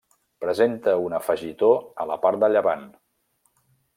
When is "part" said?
2.25-2.43